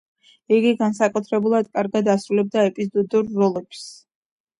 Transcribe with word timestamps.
იგი 0.59 0.69
განსაკუთრებულად 0.77 1.69
კარგად 1.79 2.09
ასრულებდა 2.13 2.63
ეპიზოდურ 2.71 3.29
როლებს. 3.43 3.83